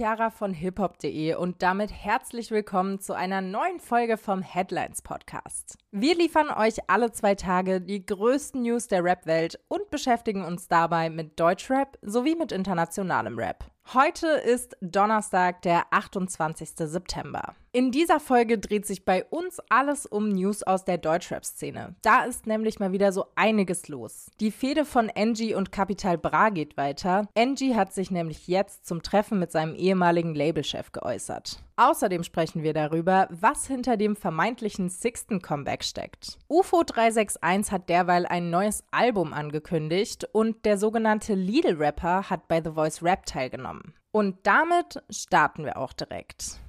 [0.00, 5.76] Chiara von hiphop.de und damit herzlich willkommen zu einer neuen Folge vom Headlines Podcast.
[5.90, 11.10] Wir liefern euch alle zwei Tage die größten News der Rap-Welt und beschäftigen uns dabei
[11.10, 13.64] mit Deutschrap sowie mit internationalem Rap.
[13.92, 16.70] Heute ist Donnerstag, der 28.
[16.76, 17.56] September.
[17.72, 21.96] In dieser Folge dreht sich bei uns alles um News aus der Deutschrap-Szene.
[22.02, 24.30] Da ist nämlich mal wieder so einiges los.
[24.38, 27.26] Die Fehde von Angie und Capital Bra geht weiter.
[27.36, 31.62] Angie hat sich nämlich jetzt zum Treffen mit seinem ehemaligen Labelchef geäußert.
[31.80, 36.36] Außerdem sprechen wir darüber, was hinter dem vermeintlichen Sixten Comeback steckt.
[36.46, 42.72] UFO 361 hat derweil ein neues Album angekündigt und der sogenannte Lidl-Rapper hat bei The
[42.72, 43.94] Voice Rap teilgenommen.
[44.12, 46.60] Und damit starten wir auch direkt.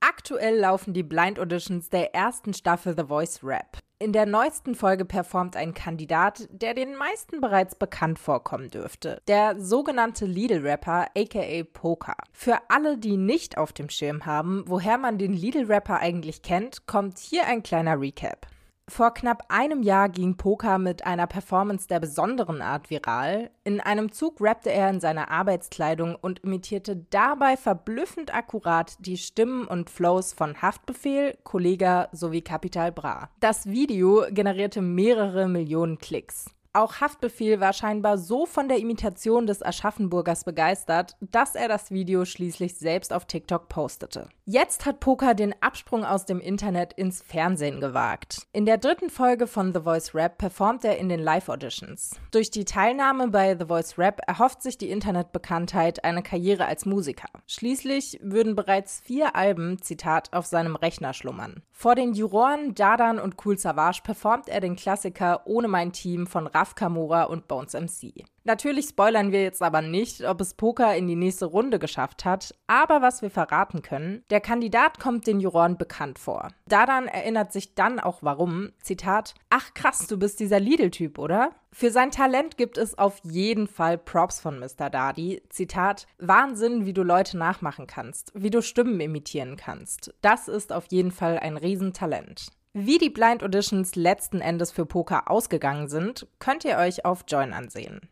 [0.00, 3.78] Aktuell laufen die Blind Auditions der ersten Staffel The Voice Rap.
[3.98, 9.22] In der neuesten Folge performt ein Kandidat, der den meisten bereits bekannt vorkommen dürfte.
[9.26, 12.16] Der sogenannte Lidl-Rapper, aka Poker.
[12.30, 17.18] Für alle, die nicht auf dem Schirm haben, woher man den Lidl-Rapper eigentlich kennt, kommt
[17.18, 18.46] hier ein kleiner Recap.
[18.88, 23.50] Vor knapp einem Jahr ging Poker mit einer Performance der besonderen Art viral.
[23.64, 29.66] In einem Zug rappte er in seiner Arbeitskleidung und imitierte dabei verblüffend akkurat die Stimmen
[29.66, 33.28] und Flows von Haftbefehl, Kollega sowie Capital Bra.
[33.40, 36.55] Das Video generierte mehrere Millionen Klicks.
[36.76, 42.26] Auch Haftbefehl war scheinbar so von der Imitation des Aschaffenburgers begeistert, dass er das Video
[42.26, 44.28] schließlich selbst auf TikTok postete.
[44.44, 48.46] Jetzt hat Poker den Absprung aus dem Internet ins Fernsehen gewagt.
[48.52, 52.20] In der dritten Folge von The Voice Rap performt er in den Live-Auditions.
[52.30, 57.30] Durch die Teilnahme bei The Voice Rap erhofft sich die Internetbekanntheit eine Karriere als Musiker.
[57.46, 61.62] Schließlich würden bereits vier Alben, Zitat, auf seinem Rechner schlummern.
[61.72, 66.46] Vor den Juroren Dadan und Cool Savage performt er den Klassiker Ohne mein Team von
[66.66, 68.24] Raf Kamora und Bones MC.
[68.42, 72.54] Natürlich spoilern wir jetzt aber nicht, ob es Poker in die nächste Runde geschafft hat,
[72.66, 76.48] aber was wir verraten können, der Kandidat kommt den Juroren bekannt vor.
[76.68, 81.50] Dadan erinnert sich dann auch warum, Zitat, ach krass, du bist dieser Lidl-Typ, oder?
[81.72, 84.90] Für sein Talent gibt es auf jeden Fall Props von Mr.
[84.90, 85.42] Dadi.
[85.50, 90.14] Zitat, Wahnsinn, wie du Leute nachmachen kannst, wie du Stimmen imitieren kannst.
[90.22, 92.55] Das ist auf jeden Fall ein Riesentalent.
[92.78, 97.54] Wie die Blind Auditions letzten Endes für Poker ausgegangen sind, könnt ihr euch auf Join
[97.54, 98.10] ansehen.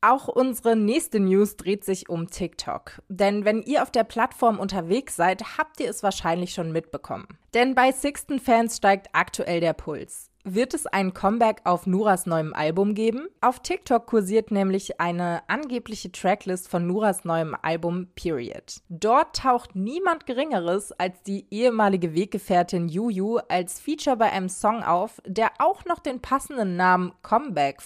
[0.00, 3.00] Auch unsere nächste News dreht sich um TikTok.
[3.08, 7.28] Denn wenn ihr auf der Plattform unterwegs seid, habt ihr es wahrscheinlich schon mitbekommen.
[7.54, 10.32] Denn bei Sixten Fans steigt aktuell der Puls.
[10.48, 13.26] Wird es ein Comeback auf Nuras neuem Album geben?
[13.40, 18.76] Auf TikTok kursiert nämlich eine angebliche Tracklist von Nuras neuem Album Period.
[18.88, 25.20] Dort taucht niemand Geringeres als die ehemalige Weggefährtin Juju als Feature bei einem Song auf,
[25.26, 27.78] der auch noch den passenden Namen Comeback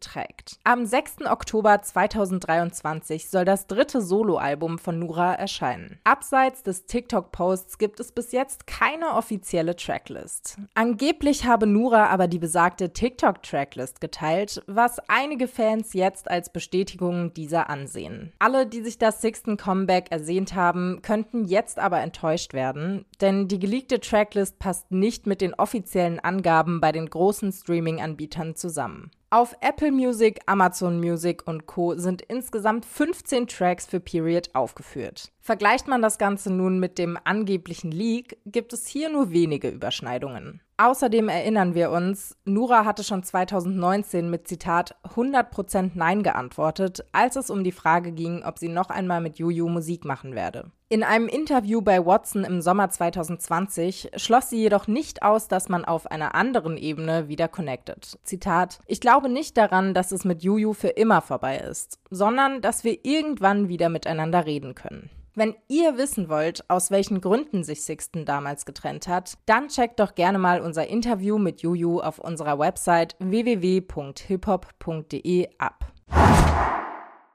[0.00, 0.58] trägt.
[0.64, 1.26] Am 6.
[1.26, 5.98] Oktober 2023 soll das dritte Soloalbum von Nura erscheinen.
[6.04, 10.56] Abseits des TikTok-Posts gibt es bis jetzt keine offizielle Tracklist.
[10.74, 17.34] Angeblich habe habe Nura aber die besagte TikTok-Tracklist geteilt, was einige Fans jetzt als Bestätigung
[17.34, 18.32] dieser ansehen.
[18.38, 23.58] Alle, die sich das Sixten Comeback ersehnt haben, könnten jetzt aber enttäuscht werden, denn die
[23.58, 29.10] geleakte Tracklist passt nicht mit den offiziellen Angaben bei den großen Streaming-Anbietern zusammen.
[29.30, 31.96] Auf Apple Music, Amazon Music und Co.
[31.96, 35.32] sind insgesamt 15 Tracks für Period aufgeführt.
[35.40, 40.60] Vergleicht man das Ganze nun mit dem angeblichen Leak, gibt es hier nur wenige Überschneidungen.
[40.78, 47.48] Außerdem erinnern wir uns, Nura hatte schon 2019 mit Zitat 100% Nein geantwortet, als es
[47.48, 50.70] um die Frage ging, ob sie noch einmal mit Juju Musik machen werde.
[50.90, 55.86] In einem Interview bei Watson im Sommer 2020 schloss sie jedoch nicht aus, dass man
[55.86, 58.18] auf einer anderen Ebene wieder connected.
[58.22, 62.84] Zitat: Ich glaube nicht daran, dass es mit Juju für immer vorbei ist, sondern dass
[62.84, 65.10] wir irgendwann wieder miteinander reden können.
[65.38, 70.14] Wenn ihr wissen wollt, aus welchen Gründen sich Sixten damals getrennt hat, dann checkt doch
[70.14, 75.92] gerne mal unser Interview mit Juju auf unserer Website www.hiphop.de ab.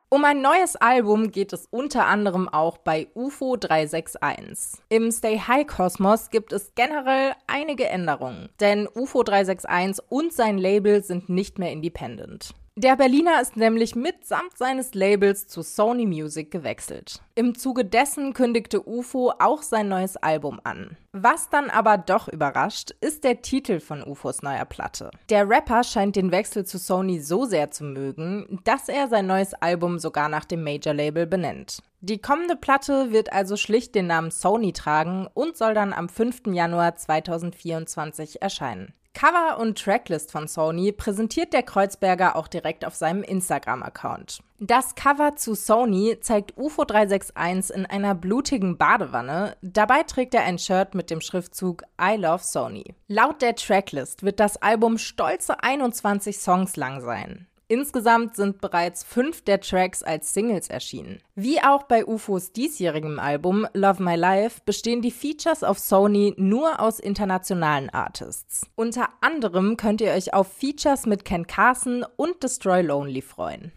[0.10, 4.81] Um ein neues Album geht es unter anderem auch bei UFO 361.
[4.90, 11.04] Im Stay High Kosmos gibt es generell einige Änderungen, denn UFO 361 und sein Label
[11.04, 12.56] sind nicht mehr independent.
[12.78, 17.22] Der Berliner ist nämlich mitsamt seines Labels zu Sony Music gewechselt.
[17.36, 20.96] Im Zuge dessen kündigte UFO auch sein neues Album an.
[21.12, 25.12] Was dann aber doch überrascht, ist der Titel von UFOs neuer Platte.
[25.30, 29.54] Der Rapper scheint den Wechsel zu Sony so sehr zu mögen, dass er sein neues
[29.54, 31.84] Album sogar nach dem Major-Label benennt.
[32.00, 36.44] Die kommende Platte wird also schlicht den Namen Sony tragen und soll dann am 5.
[36.48, 38.94] Januar 2024 erscheinen.
[39.13, 44.40] Cover und Tracklist von Sony präsentiert der Kreuzberger auch direkt auf seinem Instagram-Account.
[44.60, 49.58] Das Cover zu Sony zeigt UFO 361 in einer blutigen Badewanne.
[49.62, 52.96] Dabei trägt er ein Shirt mit dem Schriftzug I Love Sony.
[53.08, 57.48] Laut der Tracklist wird das Album stolze 21 Songs lang sein.
[57.72, 61.20] Insgesamt sind bereits fünf der Tracks als Singles erschienen.
[61.36, 66.82] Wie auch bei UFOs diesjährigem Album Love My Life bestehen die Features auf Sony nur
[66.82, 68.68] aus internationalen Artists.
[68.76, 73.72] Unter anderem könnt ihr euch auf Features mit Ken Carson und Destroy Lonely freuen.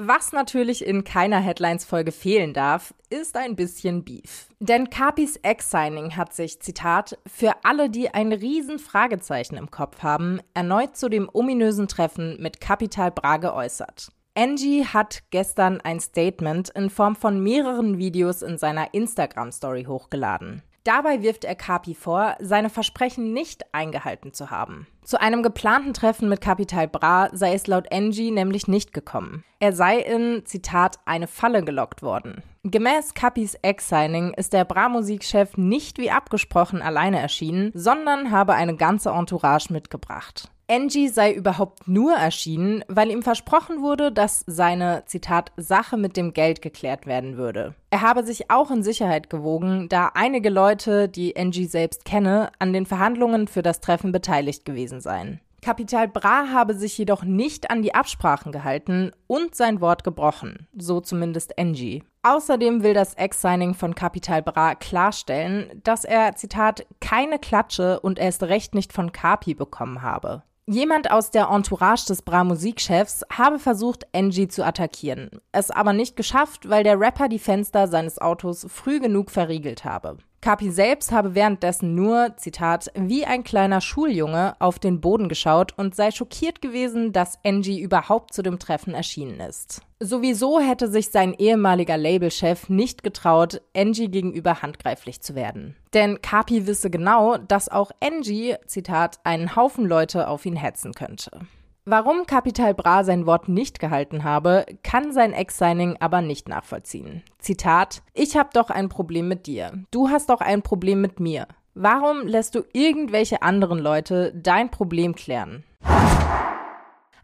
[0.00, 4.46] Was natürlich in keiner Headlines-Folge fehlen darf, ist ein bisschen Beef.
[4.60, 10.38] Denn Capis Ex-Signing hat sich, Zitat, für alle, die ein riesen Fragezeichen im Kopf haben,
[10.54, 14.12] erneut zu dem ominösen Treffen mit Capital Bra geäußert.
[14.36, 20.62] Angie hat gestern ein Statement in Form von mehreren Videos in seiner Instagram-Story hochgeladen.
[20.88, 24.86] Dabei wirft er Capi vor, seine Versprechen nicht eingehalten zu haben.
[25.02, 29.44] Zu einem geplanten Treffen mit Capital Bra sei es laut Angie nämlich nicht gekommen.
[29.60, 32.42] Er sei in, Zitat, eine Falle gelockt worden.
[32.62, 39.10] Gemäß Capis Ex-Signing ist der Bra-Musikchef nicht wie abgesprochen alleine erschienen, sondern habe eine ganze
[39.10, 40.50] Entourage mitgebracht.
[40.70, 46.34] Angie sei überhaupt nur erschienen, weil ihm versprochen wurde, dass seine, Zitat, Sache mit dem
[46.34, 47.74] Geld geklärt werden würde.
[47.88, 52.74] Er habe sich auch in Sicherheit gewogen, da einige Leute, die Angie selbst kenne, an
[52.74, 55.40] den Verhandlungen für das Treffen beteiligt gewesen seien.
[55.62, 61.00] Kapital Bra habe sich jedoch nicht an die Absprachen gehalten und sein Wort gebrochen, so
[61.00, 62.04] zumindest Angie.
[62.22, 68.42] Außerdem will das Ex-Signing von Capital Bra klarstellen, dass er, Zitat, keine Klatsche und erst
[68.42, 70.42] recht nicht von Capi bekommen habe.
[70.70, 76.68] Jemand aus der Entourage des Bra-Musikchefs habe versucht, Angie zu attackieren, es aber nicht geschafft,
[76.68, 80.18] weil der Rapper die Fenster seines Autos früh genug verriegelt habe.
[80.40, 85.96] Kapi selbst habe währenddessen nur, Zitat, wie ein kleiner Schuljunge auf den Boden geschaut und
[85.96, 89.82] sei schockiert gewesen, dass Angie überhaupt zu dem Treffen erschienen ist.
[89.98, 95.74] Sowieso hätte sich sein ehemaliger Labelchef nicht getraut, Angie gegenüber handgreiflich zu werden.
[95.92, 101.40] Denn Kapi wisse genau, dass auch Angie, Zitat, einen Haufen Leute auf ihn hetzen könnte.
[101.90, 107.22] Warum Capital Bra sein Wort nicht gehalten habe, kann sein Ex-Signing aber nicht nachvollziehen.
[107.38, 109.72] Zitat: Ich hab doch ein Problem mit dir.
[109.90, 111.48] Du hast doch ein Problem mit mir.
[111.72, 115.64] Warum lässt du irgendwelche anderen Leute dein Problem klären?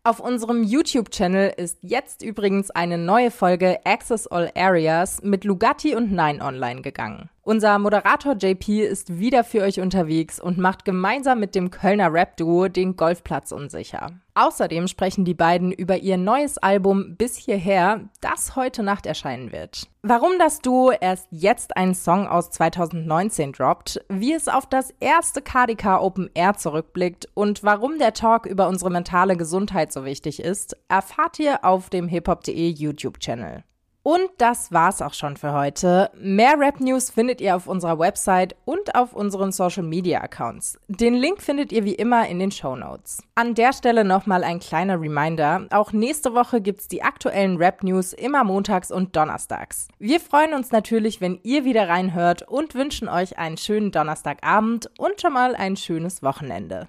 [0.03, 6.11] Auf unserem YouTube-Channel ist jetzt übrigens eine neue Folge Access All Areas mit Lugatti und
[6.11, 7.29] Nine online gegangen.
[7.47, 12.69] Unser Moderator JP ist wieder für euch unterwegs und macht gemeinsam mit dem Kölner Rap-Duo
[12.69, 14.13] den Golfplatz unsicher.
[14.33, 19.91] Außerdem sprechen die beiden über ihr neues Album Bis hierher, das heute Nacht erscheinen wird.
[20.01, 25.43] Warum das Duo erst jetzt einen Song aus 2019 droppt, wie es auf das erste
[25.43, 30.79] KDK Open Air zurückblickt und warum der Talk über unsere mentale Gesundheit so wichtig ist,
[30.89, 33.65] erfahrt ihr auf dem hiphop.de YouTube-Channel.
[34.05, 36.11] Und das war's auch schon für heute.
[36.15, 40.79] Mehr Rap News findet ihr auf unserer Website und auf unseren Social Media Accounts.
[40.89, 43.23] Den Link findet ihr wie immer in den Show Notes.
[43.35, 45.67] An der Stelle nochmal ein kleiner Reminder.
[45.71, 49.89] Auch nächste Woche gibt's die aktuellen Rap News immer montags und donnerstags.
[49.99, 55.23] Wir freuen uns natürlich, wenn ihr wieder reinhört und wünschen euch einen schönen Donnerstagabend und
[55.23, 56.89] schon mal ein schönes Wochenende.